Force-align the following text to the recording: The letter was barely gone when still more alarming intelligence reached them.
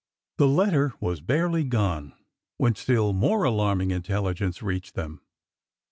The 0.39 0.47
letter 0.47 0.95
was 0.99 1.21
barely 1.21 1.63
gone 1.63 2.13
when 2.57 2.73
still 2.73 3.13
more 3.13 3.43
alarming 3.43 3.91
intelligence 3.91 4.63
reached 4.63 4.95
them. 4.95 5.21